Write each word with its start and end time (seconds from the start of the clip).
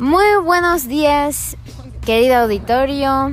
Muy 0.00 0.24
buenos 0.42 0.88
días, 0.88 1.58
querido 2.06 2.36
auditorio. 2.36 3.32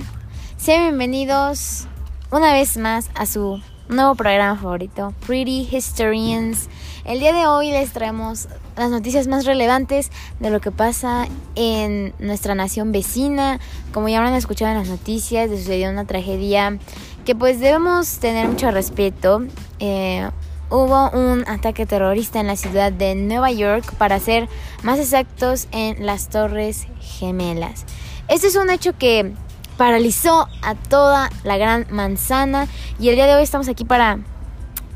Sean 0.58 0.82
bienvenidos 0.82 1.88
una 2.30 2.52
vez 2.52 2.76
más 2.76 3.10
a 3.16 3.26
su 3.26 3.62
nuevo 3.88 4.16
programa 4.16 4.58
favorito, 4.58 5.14
Pretty 5.26 5.70
Historians. 5.72 6.68
El 7.06 7.22
día 7.22 7.32
de 7.32 7.48
hoy 7.48 7.72
les 7.72 7.94
traemos 7.94 8.50
las 8.76 8.92
noticias 8.92 9.28
más 9.28 9.46
relevantes 9.46 10.12
de 10.42 10.50
lo 10.50 10.60
que 10.60 10.72
pasa 10.72 11.30
en 11.56 12.14
nuestra 12.20 12.54
nación 12.54 12.92
vecina. 12.92 13.62
Como 13.94 14.10
ya 14.10 14.18
habrán 14.18 14.34
escuchado 14.34 14.70
en 14.72 14.80
las 14.80 14.90
noticias, 14.90 15.50
sucedió 15.50 15.90
una 15.90 16.04
tragedia 16.04 16.80
que 17.24 17.34
pues 17.34 17.62
debemos 17.62 18.18
tener 18.20 18.46
mucho 18.46 18.72
respeto. 18.72 19.42
Eh, 19.80 20.30
hubo 20.70 21.10
un 21.12 21.48
ataque 21.48 21.86
terrorista 21.86 22.40
en 22.40 22.48
la 22.48 22.56
ciudad 22.56 22.92
de 22.92 23.16
Nueva 23.16 23.52
York, 23.52 23.94
para 23.98 24.20
ser 24.20 24.50
más 24.84 25.00
exactos, 25.00 25.68
en 25.72 26.06
las 26.06 26.30
Torres 26.30 26.88
Gemelas. 27.00 27.86
Este 28.28 28.48
es 28.48 28.56
un 28.56 28.70
hecho 28.70 28.98
que 28.98 29.34
paralizó 29.78 30.48
a 30.64 30.76
toda 30.76 31.30
la 31.44 31.58
gran 31.58 31.88
manzana 31.92 32.68
y 33.00 33.10
el 33.10 33.16
día 33.16 33.28
de 33.28 33.36
hoy 33.36 33.44
estamos 33.44 33.70
aquí 33.70 33.86
para 33.86 34.20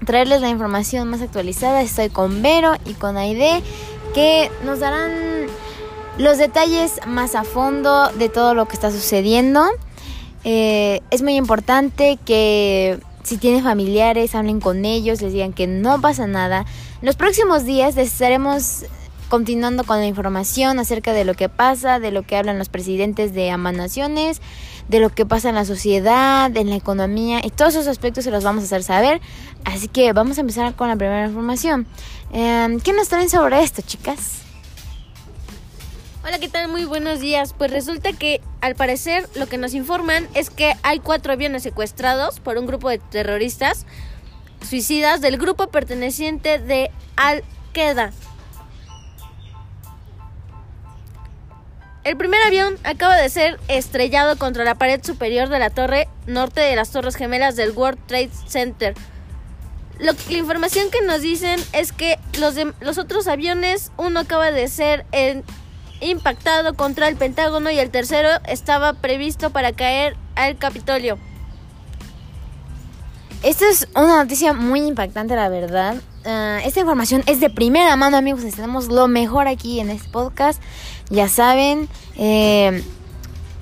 traerles 0.05 0.42
la 0.42 0.50
información 0.50 1.08
más 1.08 1.22
actualizada. 1.22 1.81
Estoy 1.81 2.09
con 2.09 2.42
Vero 2.42 2.73
y 2.86 2.94
con 2.94 3.17
Aide 3.17 3.62
que 4.14 4.52
nos 4.66 4.80
darán 4.80 5.48
los 6.17 6.38
detalles 6.38 7.00
más 7.08 7.36
a 7.36 7.44
fondo 7.44 8.09
de 8.09 8.28
todo 8.28 8.53
lo 8.53 8.67
que 8.67 8.73
está 8.73 8.92
sucediendo. 8.92 9.64
Eh, 10.44 11.02
es 11.12 11.22
muy 11.22 11.36
importante 11.36 12.17
que 12.26 13.00
si 13.23 13.38
tienen 13.38 13.63
familiares, 13.63 14.35
hablen 14.35 14.59
con 14.59 14.85
ellos, 14.85 15.21
les 15.21 15.34
digan 15.34 15.53
que 15.53 15.67
no 15.67 15.99
pasa 16.02 16.27
nada. 16.27 16.66
Los 17.02 17.16
próximos 17.16 17.66
días 17.66 17.95
les 17.95 18.11
estaremos 18.11 18.86
continuando 19.30 19.86
con 19.86 19.97
la 19.97 20.08
información 20.08 20.78
acerca 20.78 21.13
de 21.13 21.23
lo 21.23 21.36
que 21.36 21.47
pasa, 21.47 22.00
de 22.00 22.11
lo 22.11 22.23
que 22.23 22.36
hablan 22.36 22.58
los 22.58 22.67
presidentes 22.67 23.33
de 23.33 23.50
ambas 23.50 23.73
naciones, 23.73 24.41
de 24.89 25.00
lo 25.00 25.09
que 25.09 25.25
pasa 25.25 25.47
en 25.50 25.55
la 25.55 25.63
sociedad, 25.63 26.55
en 26.55 26.69
la 26.69 26.75
economía 26.75 27.39
y 27.41 27.50
todos 27.50 27.75
esos 27.75 27.88
aspectos 27.88 28.25
se 28.25 28.31
los 28.31 28.44
vamos 28.44 28.63
a 28.63 28.66
hacer 28.66 28.83
saber. 28.83 29.22
Así 29.63 29.88
que 29.88 30.11
vamos 30.11 30.38
a 30.38 30.41
empezar 30.41 30.75
con 30.75 30.89
la 30.89 30.97
primera 30.97 31.28
información. 31.28 31.88
Em, 32.33 32.80
¿Qué 32.81 32.91
nos 32.91 33.08
traen 33.08 33.30
sobre 33.30 33.63
esto, 33.63 33.81
chicas? 33.81 34.50
Hola, 36.23 36.38
¿qué 36.38 36.50
tal? 36.50 36.67
Muy 36.67 36.86
buenos 36.86 37.19
días. 37.19 37.55
Pues 37.58 37.72
resulta 37.72 38.14
que 38.14 38.41
al 38.61 38.75
parecer 38.75 39.27
lo 39.33 39.47
que 39.47 39.58
nos 39.58 39.73
informan 39.73 40.28
es 40.36 40.52
que 40.52 40.73
hay 40.83 41.00
cuatro 41.00 41.33
aviones 41.33 41.63
secuestrados 41.63 42.39
por 42.39 42.59
un 42.59 42.67
grupo 42.67 42.89
de 42.89 43.00
terroristas 43.00 43.88
suicidas 44.61 45.19
del 45.22 45.38
grupo 45.38 45.72
perteneciente 45.72 46.59
de 46.59 46.91
Al-Qaeda. 47.16 48.11
El 52.03 52.17
primer 52.17 52.39
avión 52.44 52.78
acaba 52.83 53.16
de 53.16 53.30
ser 53.30 53.59
estrellado 53.67 54.38
contra 54.38 54.63
la 54.63 54.75
pared 54.75 55.03
superior 55.03 55.50
de 55.50 55.58
la 55.58 55.72
torre 55.72 56.08
norte 56.28 56.61
de 56.61 56.75
las 56.75 56.91
Torres 56.91 57.16
Gemelas 57.16 57.56
del 57.56 57.72
World 57.72 58.00
Trade 58.06 58.30
Center. 58.47 58.94
Lo 59.97 60.13
que, 60.13 60.33
la 60.33 60.38
información 60.38 60.91
que 60.91 61.02
nos 61.02 61.22
dicen 61.22 61.59
es 61.73 61.91
que 61.91 62.19
los, 62.39 62.53
de, 62.53 62.73
los 62.80 63.00
otros 63.00 63.28
aviones, 63.28 63.91
uno 63.97 64.19
acaba 64.19 64.52
de 64.52 64.67
ser 64.67 65.06
en 65.11 65.44
impactado 66.02 66.73
contra 66.73 67.07
el 67.07 67.16
Pentágono 67.16 67.71
y 67.71 67.80
el 67.80 67.89
tercero 67.89 68.30
estaba 68.47 68.94
previsto 68.94 69.52
para 69.52 69.71
caer 69.71 70.16
al 70.35 70.57
Capitolio. 70.57 71.17
Esta 73.44 73.67
es 73.69 73.88
una 73.95 74.23
noticia 74.23 74.53
muy 74.53 74.81
impactante, 74.81 75.35
la 75.35 75.49
verdad. 75.49 75.95
Uh, 76.25 76.66
esta 76.66 76.79
información 76.79 77.23
es 77.25 77.39
de 77.39 77.49
primera 77.49 77.95
mano, 77.95 78.17
amigos. 78.17 78.41
Tenemos 78.55 78.88
lo 78.89 79.07
mejor 79.07 79.47
aquí 79.47 79.79
en 79.79 79.89
este 79.89 80.09
podcast. 80.09 80.61
Ya 81.09 81.27
saben, 81.27 81.89
eh, 82.17 82.84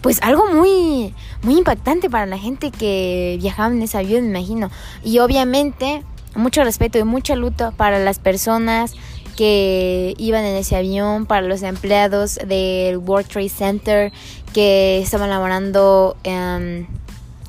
pues 0.01 0.21
algo 0.21 0.47
muy, 0.47 1.15
muy 1.43 1.57
impactante 1.57 2.09
para 2.09 2.25
la 2.25 2.37
gente 2.37 2.71
que 2.71 3.37
viajaba 3.39 3.73
en 3.73 3.81
ese 3.81 3.97
avión, 3.97 4.29
me 4.29 4.39
imagino. 4.39 4.69
Y 5.03 5.19
obviamente, 5.19 6.03
mucho 6.35 6.63
respeto 6.63 6.99
y 6.99 7.03
mucha 7.03 7.35
luto 7.35 7.71
para 7.77 7.99
las 7.99 8.19
personas 8.19 8.95
que 9.39 10.15
iban 10.17 10.43
en 10.43 10.57
ese 10.57 10.75
avión, 10.75 11.25
para 11.25 11.47
los 11.47 11.63
empleados 11.63 12.37
del 12.45 12.97
World 12.97 13.25
Trade 13.25 13.47
Center 13.47 14.11
que 14.51 14.99
estaban 14.99 15.29
laborando 15.29 16.17
um, 16.25 16.85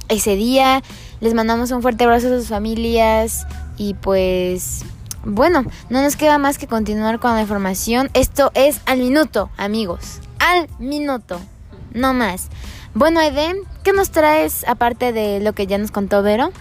ese 0.09 0.37
día. 0.37 0.85
Les 1.21 1.35
mandamos 1.35 1.73
un 1.73 1.83
fuerte 1.83 2.05
abrazo 2.05 2.29
a 2.29 2.39
sus 2.39 2.47
familias 2.47 3.45
y 3.77 3.95
pues 3.95 4.85
bueno, 5.25 5.65
no 5.89 6.01
nos 6.01 6.15
queda 6.15 6.39
más 6.39 6.59
que 6.59 6.69
continuar 6.69 7.19
con 7.19 7.35
la 7.35 7.41
información. 7.41 8.09
Esto 8.15 8.53
es 8.55 8.81
al 8.87 8.99
minuto, 8.99 9.51
amigos. 9.57 10.21
Al 10.39 10.69
minuto. 10.79 11.41
No 11.93 12.15
más. 12.15 12.51
Bueno, 12.95 13.21
Eden, 13.21 13.57
¿qué 13.83 13.93
nos 13.93 14.13
traes 14.13 14.65
aparte 14.69 15.13
de 15.13 15.41
lo 15.41 15.55
que 15.55 15.67
ya 15.67 15.77
nos 15.77 15.91
contó 15.91 16.23
Vero? 16.23 16.53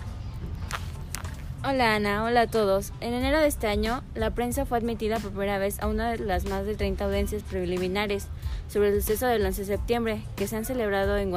Hola 1.61 1.95
Ana, 1.95 2.23
hola 2.23 2.43
a 2.43 2.47
todos. 2.47 2.93
En 3.01 3.13
enero 3.13 3.37
de 3.37 3.47
este 3.47 3.67
año, 3.67 4.01
la 4.15 4.31
prensa 4.33 4.65
fue 4.65 4.77
admitida 4.77 5.19
por 5.19 5.31
primera 5.31 5.57
vez 5.57 5.81
a 5.81 5.87
una 5.87 6.09
de 6.09 6.19
las 6.19 6.45
más 6.45 6.65
de 6.65 6.73
30 6.73 7.03
audiencias 7.03 7.43
preliminares 7.43 8.27
sobre 8.69 8.87
el 8.87 9.01
suceso 9.01 9.27
del 9.27 9.45
11 9.45 9.65
de 9.65 9.67
septiembre 9.67 10.23
que 10.37 10.47
se 10.47 10.55
han 10.55 10.63
celebrado 10.63 11.17
en 11.17 11.31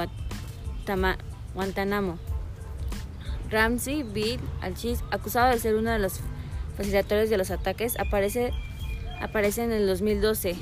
Guantánamo. 1.54 2.18
Ramsey 3.50 4.04
Bill 4.04 4.38
Alchis, 4.60 5.02
acusado 5.10 5.50
de 5.50 5.58
ser 5.58 5.74
uno 5.74 5.90
de 5.90 5.98
los 5.98 6.20
facilitadores 6.76 7.28
de 7.28 7.36
los 7.36 7.50
ataques, 7.50 7.98
aparece, 7.98 8.52
aparece 9.20 9.64
en 9.64 9.72
el 9.72 9.88
2012. 9.88 10.54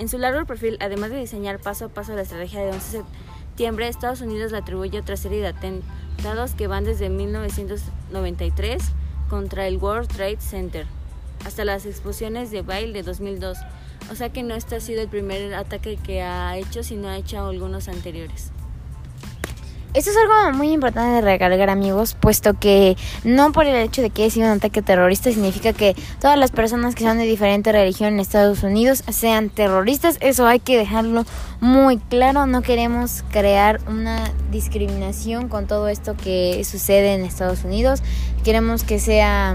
En 0.00 0.08
su 0.08 0.18
largo 0.18 0.44
perfil, 0.44 0.76
además 0.80 1.10
de 1.10 1.20
diseñar 1.20 1.60
paso 1.60 1.84
a 1.84 1.88
paso 1.88 2.16
la 2.16 2.22
estrategia 2.22 2.62
de 2.62 2.72
11 2.72 2.98
de 2.98 3.04
septiembre, 3.44 3.86
Estados 3.86 4.22
Unidos 4.22 4.50
le 4.50 4.58
atribuye 4.58 4.98
otra 4.98 5.16
serie 5.16 5.40
de 5.40 5.46
atentados 5.46 6.54
que 6.56 6.66
van 6.66 6.82
desde 6.82 7.10
1993 7.10 8.82
contra 9.34 9.66
el 9.66 9.78
World 9.78 10.06
Trade 10.06 10.38
Center 10.38 10.86
hasta 11.44 11.64
las 11.64 11.86
explosiones 11.86 12.52
de 12.52 12.62
Bail 12.62 12.92
de 12.92 13.02
2002. 13.02 13.58
O 14.12 14.14
sea 14.14 14.28
que 14.28 14.44
no 14.44 14.54
este 14.54 14.76
ha 14.76 14.80
sido 14.80 15.02
el 15.02 15.08
primer 15.08 15.54
ataque 15.54 15.96
que 15.96 16.22
ha 16.22 16.56
hecho, 16.56 16.84
sino 16.84 17.08
ha 17.08 17.16
hecho 17.16 17.44
algunos 17.44 17.88
anteriores. 17.88 18.52
Esto 19.94 20.10
es 20.10 20.16
algo 20.16 20.58
muy 20.58 20.72
importante 20.72 21.14
de 21.14 21.20
recargar 21.20 21.70
amigos, 21.70 22.16
puesto 22.18 22.54
que 22.54 22.96
no 23.22 23.52
por 23.52 23.66
el 23.66 23.76
hecho 23.76 24.02
de 24.02 24.10
que 24.10 24.24
haya 24.24 24.30
sido 24.32 24.46
un 24.46 24.54
ataque 24.54 24.82
terrorista 24.82 25.30
significa 25.30 25.72
que 25.72 25.94
todas 26.20 26.36
las 26.36 26.50
personas 26.50 26.96
que 26.96 27.04
son 27.04 27.18
de 27.18 27.26
diferente 27.26 27.70
religión 27.70 28.14
en 28.14 28.18
Estados 28.18 28.64
Unidos 28.64 29.04
sean 29.12 29.50
terroristas. 29.50 30.18
Eso 30.20 30.48
hay 30.48 30.58
que 30.58 30.76
dejarlo 30.76 31.24
muy 31.60 31.98
claro. 31.98 32.44
No 32.46 32.62
queremos 32.62 33.22
crear 33.30 33.80
una 33.86 34.32
discriminación 34.50 35.48
con 35.48 35.68
todo 35.68 35.86
esto 35.86 36.16
que 36.16 36.64
sucede 36.64 37.14
en 37.14 37.24
Estados 37.24 37.62
Unidos. 37.62 38.02
Queremos 38.42 38.82
que 38.82 38.98
sea 38.98 39.54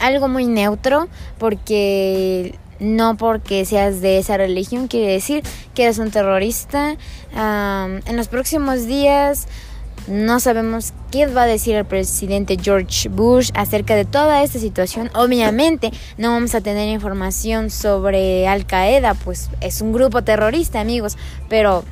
algo 0.00 0.26
muy 0.26 0.46
neutro 0.46 1.06
porque 1.38 2.58
no 2.80 3.16
porque 3.16 3.64
seas 3.64 4.00
de 4.00 4.18
esa 4.18 4.36
religión 4.36 4.88
quiere 4.88 5.12
decir 5.12 5.42
que 5.74 5.84
eres 5.84 5.98
un 5.98 6.10
terrorista. 6.10 6.96
Um, 7.32 8.00
en 8.06 8.16
los 8.16 8.28
próximos 8.28 8.86
días 8.86 9.46
no 10.06 10.40
sabemos 10.40 10.94
qué 11.10 11.26
va 11.26 11.42
a 11.42 11.46
decir 11.46 11.76
el 11.76 11.84
presidente 11.84 12.56
George 12.60 13.08
Bush 13.08 13.50
acerca 13.54 13.94
de 13.94 14.04
toda 14.04 14.42
esta 14.42 14.58
situación. 14.58 15.10
Obviamente 15.14 15.92
no 16.16 16.32
vamos 16.32 16.54
a 16.54 16.60
tener 16.60 16.88
información 16.88 17.70
sobre 17.70 18.48
Al 18.48 18.66
Qaeda, 18.66 19.14
pues 19.14 19.50
es 19.60 19.82
un 19.82 19.92
grupo 19.92 20.22
terrorista 20.22 20.80
amigos, 20.80 21.18
pero 21.48 21.84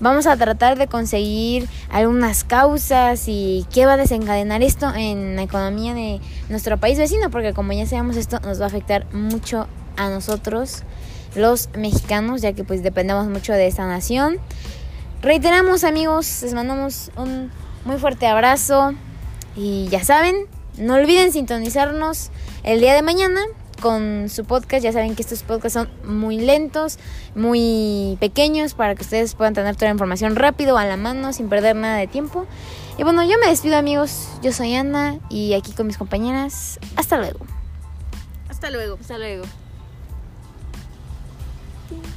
vamos 0.00 0.26
a 0.26 0.36
tratar 0.36 0.78
de 0.78 0.86
conseguir 0.86 1.68
algunas 1.90 2.44
causas 2.44 3.24
y 3.26 3.66
qué 3.72 3.86
va 3.86 3.94
a 3.94 3.96
desencadenar 3.98 4.62
esto 4.62 4.94
en 4.94 5.36
la 5.36 5.42
economía 5.42 5.94
de 5.94 6.20
nuestro 6.48 6.78
país 6.78 6.98
vecino, 6.98 7.30
porque 7.30 7.52
como 7.52 7.72
ya 7.72 7.86
sabemos 7.86 8.16
esto 8.16 8.40
nos 8.40 8.60
va 8.60 8.64
a 8.64 8.68
afectar 8.68 9.06
mucho 9.12 9.66
a 9.96 10.08
nosotros 10.08 10.82
los 11.34 11.68
mexicanos, 11.76 12.40
ya 12.40 12.52
que 12.52 12.64
pues 12.64 12.82
dependemos 12.82 13.26
mucho 13.28 13.52
de 13.52 13.66
esta 13.66 13.86
nación. 13.86 14.38
Reiteramos 15.22 15.84
amigos, 15.84 16.42
les 16.42 16.54
mandamos 16.54 17.10
un 17.16 17.50
muy 17.84 17.98
fuerte 17.98 18.26
abrazo 18.26 18.94
y 19.54 19.88
ya 19.88 20.04
saben, 20.04 20.36
no 20.76 20.94
olviden 20.94 21.32
sintonizarnos 21.32 22.30
el 22.64 22.80
día 22.80 22.94
de 22.94 23.02
mañana 23.02 23.40
con 23.80 24.28
su 24.28 24.44
podcast. 24.44 24.82
Ya 24.82 24.92
saben 24.92 25.14
que 25.14 25.22
estos 25.22 25.42
podcasts 25.42 25.74
son 25.74 25.88
muy 26.04 26.38
lentos, 26.38 26.98
muy 27.34 28.16
pequeños 28.20 28.74
para 28.74 28.94
que 28.94 29.02
ustedes 29.02 29.34
puedan 29.34 29.54
tener 29.54 29.74
toda 29.76 29.86
la 29.86 29.92
información 29.92 30.36
rápido 30.36 30.78
a 30.78 30.84
la 30.84 30.96
mano 30.96 31.32
sin 31.32 31.48
perder 31.48 31.76
nada 31.76 31.96
de 31.96 32.06
tiempo. 32.06 32.46
Y 32.98 33.02
bueno, 33.02 33.22
yo 33.24 33.38
me 33.38 33.48
despido 33.48 33.76
amigos, 33.76 34.28
yo 34.42 34.52
soy 34.52 34.74
Ana 34.74 35.18
y 35.28 35.54
aquí 35.54 35.72
con 35.72 35.86
mis 35.86 35.98
compañeras. 35.98 36.78
Hasta 36.96 37.18
luego. 37.18 37.40
Hasta 38.48 38.70
luego. 38.70 38.96
Hasta 39.00 39.18
luego. 39.18 39.44
Bye. 41.88 42.15